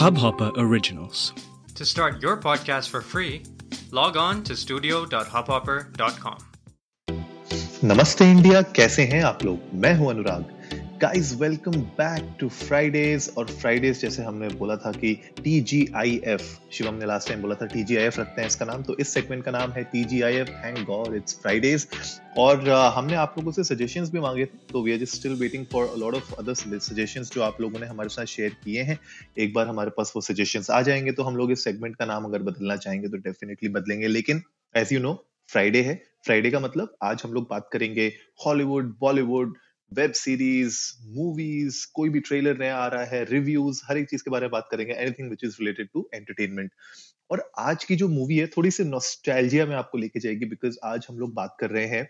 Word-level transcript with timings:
Hubhopper 0.00 0.50
Originals. 0.56 1.34
To 1.74 1.84
start 1.84 2.22
your 2.22 2.38
podcast 2.38 2.88
for 2.88 3.02
free, 3.02 3.42
log 3.90 4.16
on 4.16 4.42
to 4.44 4.54
studio.hubhopper.com. 4.56 6.38
नमस्ते 7.84 8.30
India 8.30 8.62
कैसे 8.62 9.04
हैं 9.04 9.22
आप 9.24 9.44
लोग 9.44 9.74
मैं 9.74 9.94
हूँ 9.96 10.10
Anurag 10.10 10.59
guys 11.02 11.32
welcome 11.40 11.72
back 11.98 12.24
to 12.40 12.48
Fridays 12.48 13.28
और 13.38 13.46
फ्राइडेज 13.50 14.00
जैसे 14.00 14.22
हमने 14.22 14.48
बोला 14.54 14.74
था 14.76 14.90
कि 14.92 15.12
T 15.44 15.60
G 15.60 15.78
I 15.96 16.20
F 16.24 16.42
Shivam 16.72 16.94
ने 16.94 17.06
लास्ट 17.06 17.28
टाइम 17.28 17.42
बोला 17.42 17.54
था 17.54 17.66
टी 17.66 17.82
जी 17.82 17.96
आई 17.96 18.04
एफ़ 18.04 18.20
रखते 18.20 18.40
हैं 18.40 18.48
इसका 18.48 18.66
नाम 18.66 18.82
तो 18.82 18.96
इस 18.98 19.08
सेगमेंट 19.08 19.44
का 19.44 19.50
नाम 19.50 19.72
है 19.72 19.84
T 19.84 20.02
G 20.04 20.20
I 20.22 20.34
F 20.34 20.48
thank 20.48 20.78
God 20.86 21.14
it's 21.16 21.38
Fridays 21.42 21.86
uh 22.38 22.64
uh, 22.64 22.92
हमने 22.96 23.14
आप 23.14 23.34
लोगों 23.38 23.52
से 23.52 23.64
सजेशंस 23.64 24.10
भी 24.10 24.20
मांगे 24.20 24.44
तो 24.44 24.82
we 24.82 24.92
are 24.92 24.98
just 24.98 25.16
still 25.16 25.34
waiting 25.34 25.64
for 25.72 25.94
lot 25.98 26.14
of 26.14 26.34
other 26.34 26.54
suggestions 26.80 27.32
जो 27.34 27.42
आप 27.42 27.60
लोगों 27.60 27.80
ने 27.80 27.86
हमारे 27.86 28.08
साथ 28.08 28.26
शेयर 28.34 28.56
किए 28.64 28.82
हैं। 28.82 28.98
एक 29.38 29.54
बार 29.54 29.68
हमारे 29.68 29.90
पास 29.96 30.12
वो 30.16 30.22
सजेशंस 30.22 30.70
आ 30.70 30.82
जाएँगे 30.82 31.12
तो 31.12 31.22
हम 31.22 31.36
लोग 31.36 31.52
इस 31.52 31.64
सेगमेंट 31.64 31.96
का 31.96 32.04
नाम 32.04 32.24
अगर 32.24 32.42
बदलना 32.42 32.76
चाहेंगे 32.76 33.08
तो 33.08 33.16
डेफिनेटली 33.16 33.68
बदलेंगे। 33.70 34.08
लेकिन 34.08 34.42
एज 34.74 34.92
यू 34.92 35.00
नो 35.00 35.14
फ्राइडे 35.48 35.82
है। 35.82 36.00
फ्राइडे 36.24 36.50
का 36.50 36.60
मतलब 36.60 36.94
आज 37.02 37.22
हम 37.24 37.32
लोग 37.32 37.46
बात 37.50 37.68
करेंगे 37.72 38.12
Hollywood 38.46 38.94
Bollywood 39.00 39.56
web 39.92 40.12
series 40.12 40.78
movies 41.04 41.86
कोई 41.94 42.08
भी 42.08 42.20
ट्रेलर 42.20 42.58
नया 42.58 42.76
आ 42.76 42.86
रहा 42.86 43.04
है 43.04 43.24
रिव्यूज़ 43.24 43.82
हर 43.84 43.98
एक 43.98 44.10
चीज़ 44.10 44.22
के 44.22 44.30
बारे 44.30 44.46
में 44.46 44.50
बात 44.50 44.68
करेंगे 44.70 44.94
anything 44.94 45.30
which 45.30 45.44
is 45.44 45.56
related 45.60 45.88
to 45.94 46.08
entertainment 46.14 46.70
और 47.30 47.50
आज 47.58 47.84
की 47.84 47.96
जो 47.96 48.08
मूवी 48.08 48.36
है 48.36 48.46
थोड़ी 48.46 48.70
सी 48.70 48.84
नॉस्टैल्जिया 48.84 49.66
में 49.66 49.74
आपको 49.76 49.98
लेके 49.98 50.20
जाएगी 50.20 50.44
बिकॉज़ 50.44 50.78
आज 50.84 51.06
हम 51.10 51.18
लोग 51.18 51.34
बात 51.34 51.56
कर 51.60 51.70
रहे 51.70 51.86
हैं 51.86 52.08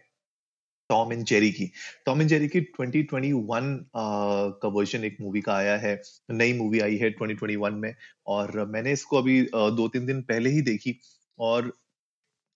टॉम 0.91 1.13
एंड 1.13 1.25
जेरी 1.25 1.51
की। 1.53 1.71
टॉम 2.07 2.21
एंड 2.21 2.29
जेरी 2.29 2.49
की 2.49 2.61
2021 2.61 3.03
uh, 3.03 4.53
का 4.63 4.69
वर्जन 4.69 5.05
एक 5.05 5.17
मूवी 5.21 5.41
का 5.41 5.55
आया 5.55 5.77
है 5.77 6.03
नई 6.31 6.53
मूवी 6.53 6.81
आई 6.81 6.97
है 6.97 7.15
2021 7.15 7.71
में 7.71 7.95
और 8.27 8.65
मैंने 8.67 8.93
इसको 8.93 9.19
अभी 9.19 9.43
दो 9.53 9.89
तीन 9.89 10.07
दिन 10.07 10.23
पहले 10.23 10.51
ही 10.51 10.63
देखी 10.63 10.99
और 11.39 11.73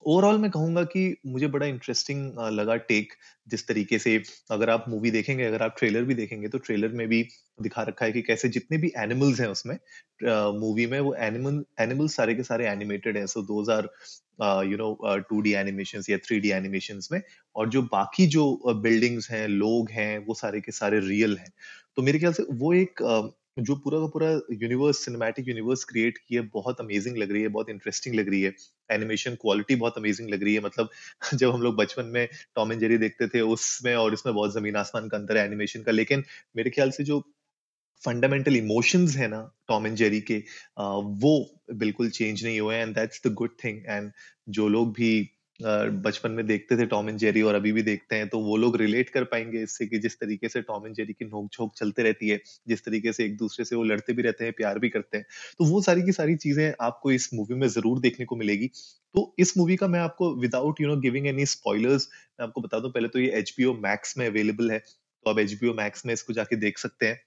ओवरऑल 0.06 0.38
मैं 0.38 0.50
कहूँगा 0.50 0.82
कि 0.84 1.02
मुझे 1.26 1.46
बड़ा 1.48 1.66
इंटरेस्टिंग 1.66 2.38
लगा 2.52 2.76
टेक 2.88 3.12
जिस 3.48 3.66
तरीके 3.68 3.98
से 3.98 4.16
अगर 4.50 4.70
आप 4.70 4.84
मूवी 4.88 5.10
देखेंगे, 5.10 5.44
अगर 5.44 5.62
आप 5.62 5.74
ट्रेलर 5.78 6.04
भी 6.04 6.14
देखेंगे 6.14 6.48
तो 6.48 6.58
ट्रेलर 6.58 6.92
में 6.92 7.06
भी 7.08 7.22
दिखा 7.62 7.82
रखा 7.82 8.04
है 8.04 8.12
कि 8.12 8.22
कैसे 8.22 8.48
जितने 8.48 8.78
भी 8.78 8.92
एनिमल्स 8.98 9.40
हैं 9.40 9.48
उसमें 9.48 9.76
मूवी 10.60 10.86
में 10.86 10.98
वो 11.00 11.14
एनिमल 11.20 11.64
एनिमल 11.80 12.08
सारे 12.08 12.34
के 12.34 12.42
सारे 12.42 12.66
एनिमेटेड 12.68 13.16
है। 13.16 13.26
So 13.26 13.42
those 13.42 13.70
are 13.70 13.88
you 14.66 14.76
know 14.78 15.16
two 15.28 15.40
D 15.40 15.52
animation 15.54 16.02
या 16.10 16.18
थ्री 16.18 16.40
डी 16.40 16.50
एनिमेशन 16.52 17.00
में 17.12 17.20
और 17.56 17.68
जो 17.68 17.82
बाकी 17.84 18.26
जो 18.26 18.74
बिल्डिंग्स 18.76 19.30
हैं, 19.30 19.46
लोग 19.48 19.90
हैं, 19.90 20.18
वो 20.18 20.34
सारे 20.34 20.60
के 20.60 20.72
सारे 20.72 21.00
रियल 21.00 21.36
हैं। 21.38 21.52
तो 21.96 22.02
मेरे 22.02 22.18
ख्याल 22.18 22.32
से 22.32 22.46
वो 22.52 22.72
एक 22.74 23.02
जो 23.56 23.74
पूरा 23.76 23.98
का 24.00 24.06
पूरा 24.08 24.28
यूनिवर्स 24.52 25.04
सिनेमैटिक 25.04 25.48
यूनिवर्स 25.48 25.84
क्रिएट 25.84 26.16
की 26.18 26.34
है, 26.34 26.40
बहुत 26.54 26.80
अमेजिंग 26.80 27.16
लग 27.16 27.32
रही 27.32 27.42
है, 27.42 27.48
बहुत 27.48 27.68
इंटरेस्टिंग 27.70 28.14
लग 28.14 28.28
रही 28.30 28.40
है। 28.42 28.52
एनिमेशन 28.90 29.34
क्वालिटी 29.40 29.74
बहुत 29.76 29.98
अमेजिंग 29.98 30.30
लग 30.30 30.42
रही 30.44 30.54
है 30.54 30.60
मतलब 30.60 30.88
जब 31.34 31.50
हम 31.50 31.62
लोग 31.62 31.76
बचपन 31.76 32.06
में 32.06 32.26
टॉम 32.56 32.72
एंड 32.72 32.80
जेरी 32.80 32.98
देखते 32.98 33.28
थे, 33.28 33.40
उसमें 33.40 33.94
और 33.94 34.14
इसमें 34.14 34.34
बहुत 34.34 34.52
ज़मीन 34.54 34.76
आसमान 34.76 35.08
का 35.08 35.16
अंतर 35.16 35.38
है 35.38 35.44
एनिमेशन 35.46 35.82
का, 35.82 35.92
लेकिन 35.92 36.24
मेरे 36.56 36.70
ख्याल 36.70 36.90
से 36.90 37.04
जो 37.04 37.20
फंडामेंटल 38.02 38.56
इमोशंस 38.56 39.16
है 39.16 39.28
ना 39.28 39.40
टॉम 39.68 39.86
एंड 39.86 39.96
जेरी 39.96 40.20
के 40.22 40.38
वो 41.18 41.32
बिल्कुल 41.74 42.10
चेंज 42.10 42.44
नहीं 42.44 42.60
हुए 42.60 42.76
and 42.76 42.94
that's 42.94 43.22
the 43.26 43.32
good 43.34 43.50
thing 43.64 43.82
and 43.86 44.10
जो 44.50 44.68
लोग 44.68 44.92
भी 44.94 45.10
बचपन 45.60 46.30
में 46.30 46.46
देखते 46.46 46.76
थे 46.76 46.84
टॉम 46.86 47.08
एंड 47.08 47.18
जेरी 47.18 47.42
और 47.42 47.54
अभी 47.54 47.72
भी 47.72 47.82
देखते 47.82 48.16
हैं 48.16 48.28
तो 48.28 48.38
वो 48.40 48.56
लोग 48.56 48.76
रिलेट 48.76 49.10
कर 49.10 49.24
पाएँगे 49.24 49.62
इससे 49.62 49.86
कि 49.86 49.98
जिस 49.98 50.18
तरीके 50.20 50.48
से 50.48 50.60
टॉम 50.62 50.86
एंड 50.86 50.94
जेरी 50.96 51.12
की 51.12 51.24
नोक 51.24 51.48
झोंक 51.48 51.72
चलते 51.76 52.02
रहती 52.02 52.28
है, 52.28 52.40
जिस 52.68 52.84
तरीके 52.84 53.12
से 53.12 53.24
एक 53.24 53.36
दूसरे 53.36 53.64
से 53.64 53.76
वो 53.76 53.82
लड़ते 53.84 54.12
भी 54.12 54.22
रहते 54.22 54.44
हैं, 54.44 54.52
प्यार 54.52 54.78
भी 54.78 54.88
करते 54.88 55.16
हैं। 55.16 55.26
तो 55.58 55.64
वो 55.64 55.80
सारी 55.82 56.02
की 56.02 56.12
सारी 56.12 56.36
चीज़ें 56.36 56.72
आपको 56.82 57.12
इस 57.12 57.28
मूवी 57.34 57.54
में 57.54 57.66
ज़रूर 57.68 58.00
देखने 58.00 58.26
को 58.26 58.36
मिलेगी। 58.36 58.66
तो 59.14 59.34
इस 59.38 59.56
मूवी 59.58 59.76
का 59.76 59.88
मैं 59.88 60.00
आपको 60.00 60.34
without 60.36 60.80
you 60.80 60.88
know 60.88 60.96
giving 61.00 61.26
any 61.26 61.46
spoilers 61.48 62.08
मैं 62.40 62.46
आपको 62.46 62.60
बता 62.60 62.78
दूँ, 62.78 62.90
पहले 62.90 63.08
तो 63.08 63.18
ये 63.20 63.42
HBO 63.42 63.74
मैक्स 63.82 64.16
में 64.18 64.26
अवेलेबल 64.26 64.70
है 64.70 64.78
तो 64.78 65.30
आप 65.30 65.36
HBO 65.40 65.76
मैक्स 65.76 66.06
में 66.06 66.12
इसको 66.14 66.32
जाके 66.32 66.56
देख 66.58 66.78
सकते 66.78 67.06
हैं। 67.06 67.20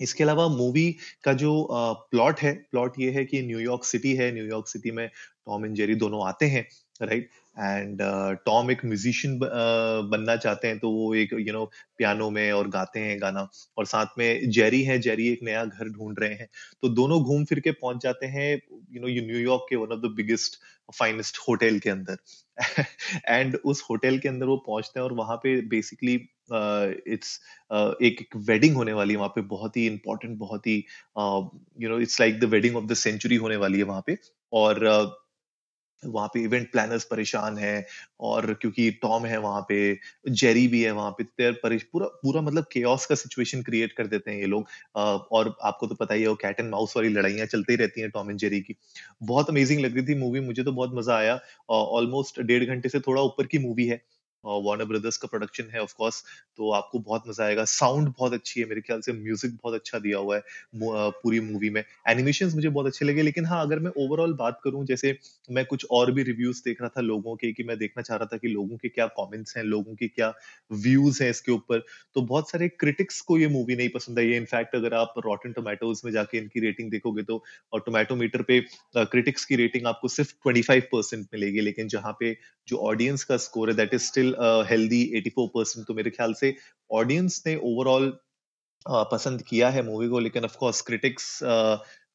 इसके 0.00 0.24
अलावा 0.24 0.46
मूवी 0.50 0.90
का 1.24 1.32
जो 1.34 1.50
प्लॉट 2.10 2.40
है 2.40 2.52
प्लॉट 2.70 2.98
ये 3.00 3.10
है 3.12 3.24
कि 3.24 3.42
न्यूयॉर्क 3.42 3.84
सिटी 3.84 4.14
है 4.16 4.30
न्यूयॉर्क 4.34 4.68
सिटी 4.68 4.90
में 4.92 5.08
टॉम 5.08 5.64
एंड 5.66 5.74
जेरी 5.76 5.94
दोनों 5.96 6.26
आते 6.28 6.46
हैं। 6.46 6.66
राइट 7.02 7.30
एंड 7.58 7.98
टॉम 8.46 8.70
एक 8.70 8.84
म्यूजिशियन 8.84 9.38
बनना 10.10 10.36
चाहते 10.36 10.68
हैं 10.68 10.78
तो 10.78 10.90
वो 10.90 11.14
एक 11.14 11.32
you 11.32 11.38
you 11.38 11.52
know 11.52 11.58
know, 11.58 11.70
piano 11.98 12.30
में 12.30 12.52
और 12.52 12.68
गाते 12.68 13.00
हैं 13.00 13.22
गाना। 13.22 13.48
और 13.78 13.86
साथ 13.86 14.06
में 14.18 14.50
जेरी 14.50 14.82
है 14.82 14.98
जेरी 14.98 15.28
एक 15.28 15.38
नया 15.42 15.64
घर 15.64 15.88
ढूंढ 15.88 16.18
रहे 16.18 16.34
हैं। 16.34 16.48
तो 16.82 16.88
दोनों 16.88 17.22
घूम 17.22 17.44
फिर 17.44 17.60
के 17.60 17.70
पहुँच 17.70 18.02
जाते 18.02 18.26
हैं 18.26 18.62
यू 18.92 19.00
नो 19.00 19.08
न्यूयॉर्क 19.08 19.66
के 19.70 19.76
one 19.76 19.92
of 19.92 20.00
the 20.00 20.14
biggest 20.16 20.56
finest 20.98 21.38
hotel 21.48 21.78
के 21.78 21.90
अंदर। 21.90 22.16
एंड 23.28 23.56
उस 23.64 23.82
होटल 23.90 24.18
के 24.18 24.28
अंदर 24.28 24.46
वो 24.46 24.56
पहुँचते 24.56 25.00
हैं 25.00 25.04
और 25.04 25.12
वहाँ 25.12 25.36
पे 25.36 25.60
बेसिकली 25.60 26.14
इट्स 27.12 27.40
uh, 27.72 27.78
uh, 27.78 28.02
एक, 28.02 28.20
एक 28.20 28.36
वेडिंग 28.36 28.76
होने 28.76 28.92
वाली 28.92 29.12
है 29.12 29.18
वहाँ 29.18 29.28
पे। 29.28 29.40
बहुत 29.40 29.76
ही 29.76 29.86
इंपॉर्टेंट 29.86 30.38
बहुत 30.38 30.66
ही 30.66 30.84
you 31.80 31.88
know 31.88 32.00
it's 32.00 32.20
like 32.20 32.40
the 32.40 32.44
wedding 32.44 32.76
of 32.76 32.84
the 32.84 32.94
century 32.94 33.36
होने 33.36 33.56
वाली 33.56 33.78
है 33.78 33.84
वहाँ 33.84 34.02
पे। 34.06 34.18
और 34.52 34.86
uh, 34.86 35.23
वहाँ 36.06 36.28
पे 36.34 36.42
इवेंट 36.42 36.70
प्लानर्स 36.72 37.04
परेशान 37.04 37.58
है 37.58 37.86
और 38.20 38.52
क्योंकि 38.54 38.90
टॉम 39.02 39.26
है 39.26 39.38
वहाँ 39.38 39.64
पे 39.68 39.78
जेरी 40.32 40.66
भी 40.68 40.82
है 40.82 40.90
वहाँ 40.92 41.10
पे 41.20 41.24
पूरा 41.84 42.06
पूरा 42.22 42.40
मतलब 42.40 42.66
केओस 42.72 43.06
का 43.06 43.14
सिचुएशन 43.14 43.62
क्रिएट 43.62 43.92
कर 43.92 44.06
देते 44.06 44.30
हैं 44.30 44.38
ये 44.38 44.46
लोग। 44.46 44.66
और 44.96 45.54
आपको 45.62 45.86
तो 45.86 45.94
पता 45.94 46.14
ही 46.14 46.22
है 46.22 46.28
वो 46.28 46.34
कैट 46.34 46.60
एंड 46.60 46.70
माउस 46.70 46.96
वाली 46.96 47.08
लड़ाइयाँ 47.08 47.46
चलती 47.46 47.76
रहती 47.76 48.00
हैं 48.00 48.10
टॉम 48.10 48.30
एंड 48.30 48.38
जेरी 48.38 48.60
की। 48.60 48.74
बहुत 49.24 49.50
अमेजिंग 49.50 49.80
लग 49.80 49.94
रही 49.96 50.06
थी 50.06 50.14
मूवी 50.20 50.40
मुझे 50.40 50.62
तो 50.64 50.72
बहुत 50.72 50.94
मज़ा 50.94 51.16
आया। 51.16 51.38
ऑलमोस्ट 51.70 52.40
डेढ़ 52.42 52.64
घंटे 52.64 52.88
से 52.88 53.00
थोड़ा 53.00 53.22
ऊपर 53.22 53.46
की 53.46 53.58
मूवी 53.58 53.86
है। 53.86 54.00
वार्नर 54.44 54.84
ब्रदर्स 54.84 55.16
का 55.16 55.28
प्रोडक्शन 55.28 55.70
है 55.74 55.80
ऑफ़ 55.82 55.94
कोर्स 55.96 56.22
तो 56.58 56.70
आपको 56.72 56.98
बहुत 57.00 57.28
मज़ा 57.28 57.44
आएगा। 57.44 57.64
साउंड 57.66 58.08
बहुत 58.08 58.32
अच्छी 58.32 58.60
है, 58.60 58.66
मेरे 58.66 58.80
ख्याल 58.80 59.00
से 59.00 59.12
म्यूज़िक 59.14 59.54
बहुत 59.54 59.74
अच्छा 59.74 59.98
दिया 59.98 60.18
हुआ 60.18 60.36
है 60.36 60.42
पूरी 60.76 61.40
मूवी 61.42 61.70
में। 61.70 61.82
एनिमेशन 62.08 62.50
मुझे 62.54 62.68
बहुत 62.68 62.86
अच्छे 62.86 63.04
लगे, 63.04 63.22
लेकिन 63.22 63.46
हाँ 63.46 63.60
अगर 63.62 63.78
मैं 63.78 63.90
ओवरऑल 63.98 64.32
बात 64.36 64.60
करूँ, 64.64 64.84
जैसे 64.86 65.16
मैं 65.48 65.64
कुछ 65.66 65.86
और 65.90 66.12
भी 66.12 66.22
रिव्यूज़ 66.22 66.62
देख 66.64 66.80
रहा 66.80 66.88
था 66.88 67.00
लोगों 67.02 67.34
के, 67.36 67.52
कि 67.52 67.62
मैं 67.64 67.78
देखना 67.78 68.02
चाह 68.02 68.16
रहा 68.16 68.28
था 68.32 68.36
कि 68.36 68.48
लोगों 68.48 68.76
के 68.76 68.88
क्या 68.88 69.06
कॉमेंट्स 69.16 69.56
हैं, 69.56 69.64
लोगों 69.64 69.94
के 69.94 70.08
क्या 70.08 70.32
व्यूज़ 70.70 71.22
हैं 71.22 71.30
इसके 71.30 71.52
ऊपर 71.52 71.84
तो 72.16 72.22
बहुत 72.22 72.50
सारे 72.50 72.68
क्रिटिक्स 72.70 73.20
को 73.22 73.38
ये 73.38 73.48
मूवी 73.48 73.76
नहीं 73.76 73.88
पसंद 73.90 74.18
आई 74.18 74.26
है। 74.26 74.36
इनफैक्ट 74.36 74.74
अगर 74.76 74.94
आप 74.94 75.14
रॉटन 75.26 75.52
टोमेटोज 75.52 76.00
में 76.04 76.12
जाके 76.12 76.38
इनकी 76.38 76.60
रेटिंग 76.60 76.90
देखोगे 76.90 77.22
तो 77.22 77.42
और 77.72 77.80
टोमेटो 77.80 78.16
मीटर 78.16 78.42
पे 78.42 78.60
क्रिटिक्स 78.96 79.44
की 79.44 79.56
रेटिंग 79.56 79.86
आपको 79.86 80.08
सिर्फ़ 80.08 80.32
ट्वेंटी 80.44 81.16
मिलेगी, 81.16 81.60
लेकिन 81.60 81.88
जहाँ 81.88 82.16
पे 82.20 82.36
जो 82.68 82.76
ऑडियंस 82.88 83.24
का 83.24 83.36
स्कोर 83.38 83.70
है 83.70 83.76
that 83.76 83.94
is 83.94 84.02
still 84.02 84.33
healthy 84.70 85.02
84 85.16 85.48
percent 85.54 85.86
तो 85.86 85.94
मेरे 85.94 86.10
ख्याल 86.10 86.34
से 86.34 86.54
ऑडियंस 86.90 87.42
ने 87.46 87.56
ओवरऑल 87.56 88.08
uh, 88.86 89.04
पसंद 89.12 89.42
किया 89.42 89.70
है 89.70 89.82
मूवी 89.82 90.08
को 90.08 90.18
लेकिन 90.18 90.44
ऑफ़ 90.44 90.56
कोर्स 90.56 90.80
क्रिटिक्स 90.80 91.38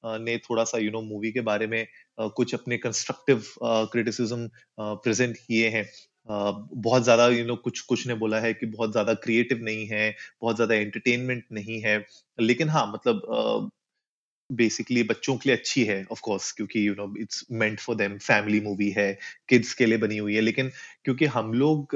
ने 0.06 0.38
थोड़ा 0.38 0.64
सा 0.64 0.78
यू 0.78 0.92
नो 0.92 1.02
मूवी 1.02 1.32
के 1.32 1.42
बारे 1.42 1.68
में 1.68 1.88
uh, 2.22 2.30
कुछ 2.36 2.54
अपने 2.54 2.78
कंस्ट्रक्टिव 2.78 3.44
क्रिटिसिज्म 3.64 4.50
प्रेजेंट 4.80 5.38
किए 5.38 5.70
हैं। 5.70 5.84
Uh, 6.30 6.54
बहुत 6.74 7.04
ज़्यादा 7.04 7.28
यू 7.28 7.46
नो 7.46 7.56
कुछ 7.56 7.80
कुछ 7.82 8.08
ने 8.08 8.14
बोला 8.16 8.40
है 8.40 8.54
कि 8.54 8.66
बहुत 8.66 8.92
ज़्यादा 8.92 9.14
क्रिएटिव 9.14 9.64
नहीं 9.64 9.86
है 9.88 10.16
बहुत 10.42 10.56
ज़्यादा 10.56 10.76
एंटरटेनमेंट 10.76 11.44
नहीं 11.52 11.82
है। 11.82 11.98
लेकिन 12.40 12.70
हाँ 12.70 12.86
मतलब 12.94 13.70
बेसिकली 14.52 15.04
बच्चों 15.04 15.38
के 15.38 15.50
लिए 15.50 15.58
अच्छी 15.58 15.84
है 15.84 16.06
ऑफ़ 16.12 16.22
कोर्स 16.22 16.52
क्योंकि 16.52 16.88
you 16.88 16.94
know 16.94 17.14
it's 17.20 17.46
meant 17.52 17.80
for 17.80 17.96
them 17.96 18.18
family 18.18 18.62
movie 18.62 18.90
है 18.90 19.20
किड्स 19.50 19.74
के 19.74 19.86
लिए 19.86 19.98
बनी 19.98 20.18
हुई 20.18 20.36
है 20.36 20.42
लेकिन 20.42 20.72
क्योंकि 21.04 21.26
हम 21.26 21.54
लोग 21.54 21.96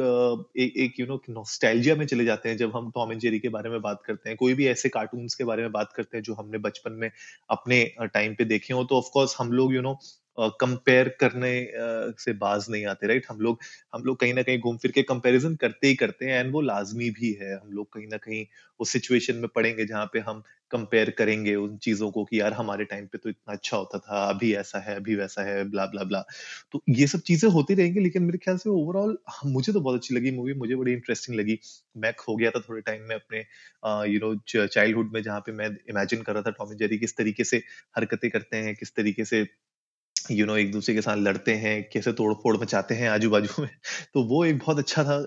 एक 0.57 0.73
एक 0.77 0.99
यू 0.99 1.05
नो 1.05 1.21
नॉस्टैल्जिया 1.29 1.95
में 1.95 2.05
चले 2.05 2.25
जाते 2.25 2.49
हैं 2.49 2.57
जब 2.57 2.75
हम 2.75 2.91
टॉम 2.91 3.11
एंड 3.11 3.21
जेरी 3.21 3.39
के 3.39 3.49
बारे 3.49 3.69
में 3.69 3.81
बात 3.81 4.01
करते 4.05 4.29
हैं 4.29 4.37
कोई 4.37 4.53
भी 4.53 4.67
ऐसे 4.67 4.89
कार्टून्स 4.89 5.35
के 5.35 5.43
बारे 5.43 5.61
में 5.61 5.71
बात 5.71 5.93
करते 5.93 6.17
हैं 6.17 6.23
जो 6.23 6.33
हमने 6.33 6.57
बचपन 6.57 6.91
में 6.91 7.11
अपने 7.49 7.83
टाइम 8.01 8.35
पे 8.35 8.45
देखे 8.45 8.73
हो 8.73 8.83
तो 8.83 8.97
ऑफ़ 8.97 9.09
कोर्स 9.13 9.35
हम 9.39 9.51
लोग 9.51 9.73
यू 9.75 9.81
नो 9.81 9.99
कंपेयर 10.39 11.09
करने 11.19 11.49
uh, 11.63 12.19
से 12.19 12.33
बाज 12.33 12.65
नहीं 12.69 12.85
आते 12.85 13.07
राइट 13.07 13.25
हम 13.29 13.39
लोग 13.39 13.59
हम 13.95 14.03
लोग 14.03 14.19
कहीं 14.19 14.33
ना 14.33 14.41
कहीं 14.41 14.59
घूम 14.59 14.77
फिर 14.77 14.91
के 14.91 15.01
कंपैरिजन 15.03 15.55
करते 15.55 15.87
ही 15.87 15.95
करते 15.95 16.25
हैं 16.25 16.39
एंड 16.39 16.51
वो 16.51 16.61
लाजमी 16.61 17.09
भी 17.09 17.31
है। 17.41 17.53
हम 17.55 17.71
लोग 17.71 17.93
कहीं 17.93 18.07
ना 18.07 18.17
कहीं 18.17 18.45
उस 18.79 18.89
सिचुएशन 18.89 19.35
में 19.35 19.47
पड़ेंगे 19.47 19.85
जहाँ 19.85 20.05
पे 20.13 20.19
हम 20.19 20.43
कंपेयर 20.73 21.09
करेंगे 21.17 21.55
उन 21.57 21.77
चीज़ों 21.79 22.09
को 22.11 22.23
कि 22.25 22.39
यार 22.39 22.53
हमारे 22.53 22.85
टाइम 22.85 23.05
पे 23.07 23.17
तो 23.17 23.29
इतना 23.29 23.53
अच्छा 23.53 23.77
होता 23.77 23.97
था, 23.99 24.23
अभी 24.25 24.53
ऐसा 24.55 24.79
है, 24.81 24.95
अभी 24.95 25.15
वैसा 25.15 25.43
है 25.43 25.63
ब्ला 25.69 25.85
ब्ला 25.87 26.03
ब्ला 26.05 26.23
तो 26.73 26.81
ये 26.91 27.07
सब 27.07 27.19
चीज़ें 27.23 27.49
होती 27.51 27.73
रहेंगी, 27.75 27.99
लेकिन 27.99 28.23
मेरे 28.23 28.37
ख्याल 28.37 28.57
से 28.57 28.69
ओवरऑल 28.69 29.17
मुझे 29.47 29.73
तो 29.73 29.79
बहुत 29.81 29.99
अच्छी 29.99 30.15
लगी 30.15 30.31
मूवी 30.31 30.53
मुझे 30.55 30.75
बड़ी 30.75 30.93
इंटरेस्टिंग 30.93 31.37
लगी। 31.39 31.59
मैं 31.97 32.13
खो 32.15 32.35
गया 32.35 32.51
था 32.51 32.59
थोड़े 32.69 32.81
टाइम 32.83 33.01
में 33.03 33.15
अपने 33.15 33.39
यू 34.13 34.19
नो 34.19 34.35
चाइल्डहुड 34.47 35.11
में 35.13 35.21
जहाँ 35.23 35.39
पे 35.41 35.51
मैं 35.53 35.67
इमेजिन 35.89 36.21
कर 36.23 36.33
रहा 36.33 36.43
था 36.43 36.51
टॉमी 36.53 36.75
जेरी 36.75 36.97
किस 36.99 37.17
तरीके 37.17 37.43
से 37.45 37.57
हरकतें 37.97 38.29
करते 38.31 38.57
हैं, 38.57 38.75
किस 38.75 38.95
तरीके 38.95 39.25
से 39.25 39.43
यू 40.31 40.37
you 40.37 40.45
नो 40.47 40.53
know, 40.53 40.65
एक 40.65 40.71
दूसरे 40.71 40.95
के 40.95 41.01
साथ 41.01 41.17
लड़ते 41.17 41.53
हैं 41.53 41.89
कैसे 41.93 42.13
तोड़ 42.13 42.33
फोड़ 42.33 42.57
मचाते 42.57 42.95
हैं 42.95 43.09
आजू 43.09 43.29
बाजू 43.29 43.61
में 43.61 43.69
तो 44.13 44.23
वो 44.23 44.45
एक 44.45 44.57
बहुत 44.57 44.77
अच्छा 44.77 45.03
था 45.03 45.17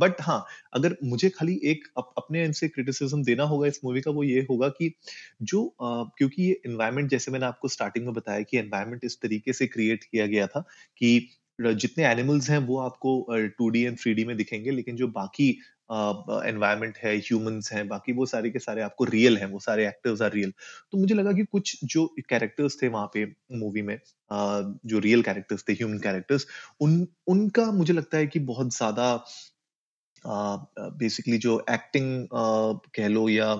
बट 0.00 0.20
हाँ 0.20 0.46
अगर 0.72 0.96
मुझे 1.04 1.28
खाली 1.28 1.60
एक 1.64 1.84
अप, 1.96 2.14
अपने 2.16 2.40
एंड 2.40 2.54
से 2.54 2.68
क्रिटिसिज्म 2.68 3.22
देना 3.24 3.44
होगा 3.44 3.66
इस 3.66 3.80
मूवी 3.84 4.00
का 4.00 4.10
वो 4.10 4.24
ये 4.24 4.46
होगा 4.50 4.68
कि 4.68 4.94
जो 5.42 5.66
आ, 5.82 6.04
क्योंकि 6.18 6.42
ये 6.42 6.60
एनवायरमेंट 6.66 7.10
जैसे 7.10 7.30
मैंने 7.30 7.46
आपको 7.46 7.68
स्टार्टिंग 7.68 8.04
में 8.04 8.14
बताया 8.14 8.42
कि 8.42 8.58
एनवायरमेंट 8.58 9.04
इस 9.04 9.20
तरीके 9.20 9.52
से 9.52 9.66
क्रिएट 9.66 10.04
किया 10.04 10.26
गया 10.26 10.46
था 10.46 10.60
कि 10.96 11.28
जितने 11.60 12.04
एनिमल्स 12.04 12.50
हैं 12.50 12.58
वो 12.58 12.78
आपको 12.78 13.26
two 13.58 13.68
D 13.68 13.82
and 13.82 13.98
three 13.98 14.14
D 14.14 14.24
में 14.24 14.36
दिखेंगे 14.36 14.70
लेकिन 14.70 14.96
जो 14.96 15.08
बाकी 15.08 15.58
एनवायरमेंट 15.90 16.98
है 16.98 17.16
ह्यूमंस 17.18 17.70
हैं, 17.72 17.86
बाकी 17.88 18.12
वो 18.12 18.26
सारे 18.26 18.50
के 18.50 18.58
सारे 18.58 18.82
आपको 18.82 19.04
रियल 19.06 19.36
हैं, 19.38 19.46
वो 19.46 19.58
सारे 19.60 19.86
एक्टर्स 19.88 20.22
आर 20.22 20.32
रियल 20.32 20.52
तो 20.92 20.98
मुझे 20.98 21.14
लगा 21.14 21.32
कि 21.32 21.44
कुछ 21.52 21.78
जो 21.84 22.06
कैरेक्टर्स 22.28 22.78
थे 22.82 22.88
वहाँ 22.88 23.10
पे 23.14 23.24
मूवी 23.56 23.82
में 23.82 23.98
जो 24.30 24.98
रियल 24.98 25.22
कैरेक्टर्स 25.22 25.64
थे 25.68 25.72
ह्यूमन 25.72 25.98
कैरेक्टर्स 25.98 26.46
उन, 26.80 27.06
उनका 27.26 27.70
मुझे 27.72 27.92
लगता 27.94 28.18
है 28.18 28.26
कि 28.26 28.38
बहुत 28.46 28.74
ज़्यादा 28.76 29.14
बेसिकली 30.26 31.38
जो 31.38 31.58
एक्टिंग 31.70 32.26
कह 32.96 33.08
लो 33.08 33.28
या 33.28 33.54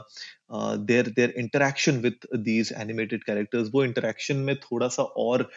there 0.86 1.08
there 1.16 1.34
interaction 1.38 1.98
with 1.98 2.26
these 2.36 2.72
animated 2.78 3.24
characters 3.24 3.68
वो 3.72 3.84
इंटरेक्शन 3.84 4.36
में 4.36 4.54
थोड़ा 4.56 4.88
सा 4.88 5.02
और 5.02 5.50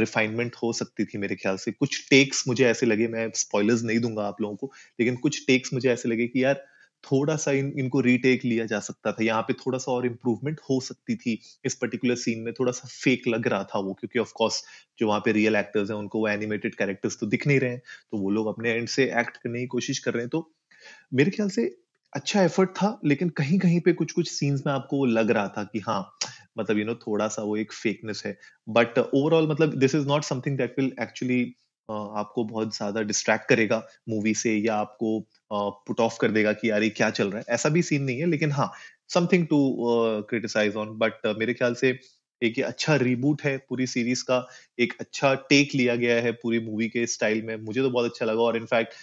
रिफाइनमेंट 0.00 0.56
हो 0.62 0.72
सकती 0.72 1.04
थी 1.04 1.18
मेरे 1.18 1.36
ख्याल 1.36 1.56
से। 1.56 1.72
कुछ 1.72 2.06
टेक्स 2.10 2.44
मुझे 2.48 2.64
ऐसे 2.66 2.86
लगे, 2.86 3.08
मैं 3.08 3.30
स्पॉयलर्स 3.34 3.82
नहीं 3.82 3.98
दूँगा 4.00 4.22
आप 4.22 4.40
लोगों 4.40 4.56
को, 4.56 4.72
लेकिन 5.00 5.16
कुछ 5.16 5.44
टेक्स 5.46 5.72
मुझे 5.74 5.90
ऐसे 5.92 6.08
लगे 6.08 6.26
कि 6.26 6.44
यार 6.44 6.64
थोड़ा 7.04 7.36
सा 7.36 7.52
इन, 7.52 7.72
इनको 7.78 8.00
रीटेक 8.00 8.44
लिया 8.44 8.66
जा 8.66 8.80
सकता 8.80 9.12
था। 9.12 9.24
यहाँ 9.24 9.42
पे 9.42 9.52
थोड़ा 9.52 9.78
सा 9.78 9.92
और 9.92 10.06
इम्प्रूवमेंट 10.06 10.60
हो 10.70 10.80
सकती 10.80 11.16
थी 11.16 11.38
इस 11.64 11.74
पर्टिकुलर 11.74 12.14
सीन 12.16 12.40
में। 12.40 12.52
थोड़ा 12.52 12.72
सा 12.72 12.88
फेक 12.88 13.28
लग 13.28 13.48
रहा 13.48 13.64
था 13.64 13.78
वो, 13.78 13.92
क्योंकि 13.94 14.18
ऑफ़ 14.18 14.32
कोर्स 14.34 14.62
जो 14.98 15.08
वहाँ 15.08 15.20
पे 15.20 15.32
रियल 15.32 15.56
एक्टर्स 15.56 15.90
हैं, 15.90 15.96
उनको 15.96 16.18
वो 16.18 16.28
एनिमेटेड 16.28 16.74
कैरेक्टर्स 16.74 17.18
तो 17.20 17.26
दिख 17.26 17.46
नहीं 17.46 17.60
रहे 17.60 17.70
हैं। 17.70 17.82
तो 18.12 18.18
वो 18.18 18.30
लोग 18.30 18.46
अपने 18.46 18.70
एंड 18.70 18.88
से 18.88 19.04
एक्ट 19.20 19.36
करने 19.36 19.60
की 19.60 19.66
कोशिश 19.66 19.98
कर 19.98 20.14
रहे 20.14 20.22
हैं। 20.22 20.30
तो 20.30 20.54
मेरे 21.14 21.30
ख्याल 21.30 21.48
से 21.48 21.64
अच्छा 22.12 22.42
एफर्ट 22.42 22.70
था, 22.70 23.00
लेकिन 23.04 23.28
कहीं 23.28 23.58
कहीं 23.58 23.80
पे 23.80 23.92
कुछ 23.92 24.12
कुछ 24.12 24.30
सीन्स 24.30 24.62
में 24.66 24.72
आपको 24.72 25.04
लग 25.06 25.30
रहा 25.30 25.48
था 25.48 25.64
कि 25.64 25.78
हाँ 25.78 26.00
मतलब 26.58 26.78
यू 26.78 26.84
नो 26.84 26.94
थोड़ा 26.94 27.28
सा 27.28 27.42
वो 27.42 27.56
एक 27.56 27.72
फेकनेस 27.72 28.22
है। 28.26 28.38
बट 28.68 28.98
ओवरऑल 28.98 29.48
मतलब 29.48 29.74
this 29.74 29.94
is 29.94 30.06
not 30.06 30.24
something 30.24 30.58
that 30.58 30.74
will 30.78 30.92
actually 31.02 31.54
आपको 31.88 32.44
बहुत 32.44 32.76
ज़्यादा 32.76 33.02
डिस्ट्रैक्ट 33.04 33.48
करेगा 33.48 33.82
मूवी 34.08 34.34
से 34.36 34.54
या 34.56 34.74
आपको 34.76 35.18
पुट 35.52 36.00
ऑफ़ 36.00 36.18
कर 36.20 36.30
देगा 36.30 36.52
कि 36.54 36.70
यार 36.70 36.82
ये 36.82 36.90
क्या 36.92 37.10
चल 37.12 37.30
रहा 37.30 37.38
है। 37.40 37.54
ऐसा 37.54 37.68
भी 37.68 37.82
सीन 37.82 38.02
नहीं 38.02 38.20
है, 38.20 38.26
लेकिन 38.26 38.52
हाँ 38.52 38.70
something 39.10 39.46
to 39.46 39.58
criticize 40.30 40.76
on 40.76 40.96
but 40.98 41.26
मेरे 41.38 41.54
ख्याल 41.54 41.74
से 41.76 41.98
एक 42.42 42.58
अच्छा 42.62 42.94
रिबूट 42.96 43.42
है 43.42 43.56
पूरी 43.68 43.86
सीरीज़ 43.86 44.22
का, 44.24 44.46
एक 44.78 44.92
अच्छा 45.00 45.34
टेक 45.50 45.74
लिया 45.74 45.94
गया 45.96 46.20
है 46.22 46.32
पूरी 46.34 46.58
मूवी 46.60 46.88
के 46.88 47.06
स्टाइल 47.08 47.42
में। 47.42 47.56
मुझे 47.58 47.80
तो 47.82 47.90
बहुत 47.90 48.10
अच्छा 48.10 48.26
लगा 48.26 48.42
और 48.42 48.56
इनफैक्ट 48.56 48.94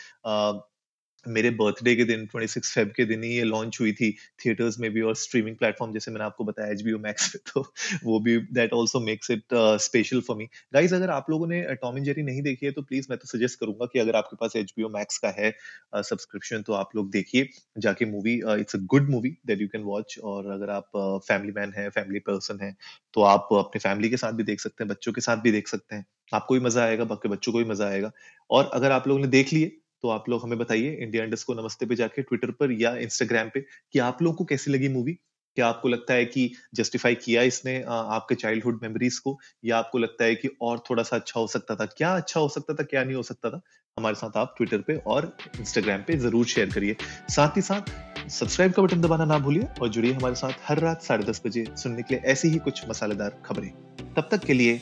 मेरे 1.28 1.50
बर्थडे 1.50 1.96
के 1.96 2.04
दिन 2.04 2.28
26 2.36 2.74
फेब 2.74 2.92
के 2.92 3.06
दिन 3.06 3.24
ही 3.24 3.30
ये 3.30 3.44
लॉन्च 3.44 3.78
हुई 3.82 3.94
थी 3.94 4.12
थिएटर्स 4.46 4.80
में 4.80 4.92
भी 4.92 5.02
और 5.02 5.16
स्ट्रीमिंग 5.16 5.56
प्लेटफॉर्म 5.56 5.94
जैसे 5.94 6.12
मैंने 6.12 6.26
आपको 6.26 6.44
बताया 6.44 6.72
एच 6.72 6.82
बी 6.82 6.94
मैक्स 6.94 7.30
पे 7.30 7.40
तो 7.54 7.74
वो 8.04 8.20
भी 8.20 8.38
that 8.38 8.74
also 8.74 9.00
makes 9.00 9.32
it 9.32 9.44
special 9.82 10.22
for 10.22 10.38
me 10.38 10.46
guys 10.74 10.96
अगर 10.96 11.10
आप 11.10 11.30
लोगों 11.30 11.48
ने 11.48 11.62
टॉम 11.76 11.98
एंड 11.98 12.06
जेरी 12.06 12.24
नहीं 12.24 12.42
देखी 12.42 12.66
है 12.66 12.72
तो 12.72 12.82
प्लीज़ 12.82 13.08
मैं 13.10 13.20
तो 13.20 13.28
सजेस्ट 13.28 13.60
करूँगा 13.60 13.86
कि 13.86 14.00
अगर 14.00 14.16
आपके 14.16 14.36
पास 14.36 14.56
एच 14.56 14.74
मैक्स 14.80 15.18
का 15.18 15.30
है 15.30 15.52
सब्सक्रिप्शन 15.96 16.58
uh, 16.58 16.66
तो 16.66 16.74
आप 16.74 16.90
लोग 16.96 17.12
देखिए 17.12 17.50
जाके 17.78 18.06
movie 18.06 18.34
it's 18.36 18.76
a 18.76 18.80
good 18.80 19.10
movie 19.10 19.38
that 19.48 19.62
you 19.62 19.68
can 19.68 19.82
watch 19.82 20.20
और 20.24 20.52
अगर 20.52 20.70
आप 20.70 20.90
फैमिली 21.28 21.52
मैन 21.52 21.74
है 21.78 21.90
फैमिली 21.90 22.20
पर्सन 22.20 22.60
है 22.62 22.76
तो 23.14 23.22
आप 23.22 23.48
अपने 23.54 23.80
फैमिली 23.80 24.10
के 24.10 24.18
साथ 24.18 24.34
भी 24.34 24.44
देख 24.44 24.60
सकते 24.62 24.84
हैं 24.84 24.90
बच्चों 24.90 25.14
के 25.14 25.22
साथ 25.22 25.38
भी 25.38 25.52
देख 25.52 25.68
सकते 25.68 25.96
हैं। 25.96 26.06
आपको 26.34 26.54
भी 26.54 26.60
मज़ा 26.60 26.84
आएगा 26.84 27.04
बाकी 27.04 27.30
बच्चों 27.30 27.52
को 27.52 27.58
भी 27.58 27.66
मज़ा 27.66 27.88
आएगा। 27.88 28.12
और 28.50 28.70
अगर 28.74 28.92
आप 28.92 29.08
लोगों 29.08 29.22
ने 29.22 29.28
देख 29.28 29.54
लिए 29.54 29.78
तो 30.06 30.10
आप 30.10 30.28
लोग 30.30 30.44
हमें 30.44 30.58
बताइए 30.58 30.90
इंडिया 31.02 31.24
इंडस 31.24 31.44
को 31.44 31.54
नमस्ते 31.54 31.86
पे 31.86 31.96
जाके 31.96 32.22
ट्विटर 32.22 32.52
पर 32.52 32.72
या 32.72 32.96
इंस्टाग्राम 32.96 33.50
पे 33.54 33.60
कि 33.94 34.00
आप 34.00 34.22
लोगों 34.22 34.36
को 34.38 34.46
कैसी 34.46 34.72
लगी 34.72 34.88
मूवी 34.88 35.14
क्या 35.58 35.68
आपको 35.68 35.90
लगता 35.90 36.14
है 36.14 36.26
कि 36.26 36.52
जस्टिफाई 36.76 37.16
किया 37.16 37.42
इसने 37.42 37.82
आपके 37.88 38.36
चाइल्डहुड 38.36 38.80
मेमोरीज 38.84 39.18
को? 39.20 39.38
या 39.66 39.78
आपको 39.78 39.98
लगता 39.98 40.24
है 40.24 40.36
कि 40.36 40.50
और 40.62 40.84
थोड़ा 40.90 41.04
सा 41.04 41.16
अच्छा 41.16 41.40
हो 41.40 41.48
सकता 41.48 41.76
था? 41.76 41.86
क्या 41.86 42.16
अच्छा 42.16 42.40
हो 42.40 42.50
सकता 42.50 42.74
था, 42.74 42.84
क्या 42.84 43.04
नहीं 43.04 43.16
हो 43.16 43.24
सकता 43.24 43.50
था? 43.50 43.62
हमारे 43.98 44.16
साथ 44.16 44.38
आप 44.38 44.54
ट्विटर 44.58 44.82
पे 44.82 44.96
और 45.08 45.36
इंस्टाग्राम 45.60 46.04
पे 46.08 46.18
ज़रूर 46.18 46.46
शेयर 46.46 46.70
करिए। 46.70 46.96
साथ 47.30 47.58
ही 47.58 47.62
साथ 47.62 48.30
सब्सक्राइब 48.30 48.74
का 48.74 48.82
बटन 48.82 49.02
दबाना 49.02 49.26
ना 49.26 49.38
भूलिए 49.40 49.68
और 49.82 49.90
जुड़िए 49.90 50.14
हमारे 50.14 50.36
साथ 50.36 50.68
हर 50.68 50.80
रात 50.80 51.02
साढ़े 51.04 51.26
दस 51.26 51.42
बजे 51.46 51.66
सुनने 51.78 52.04
के 52.04 52.16
लिए 52.16 52.24
ऐसी 52.34 52.50
ही 52.50 52.60
कुछ 52.60 52.88
मसालेदार 52.90 53.42
खबरें। 53.46 53.72
तब 54.14 54.28
तक 54.32 54.46
के 54.46 54.54
लिए 54.54 54.82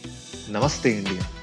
नमस्ते 0.50 0.98
इंडिया 0.98 1.43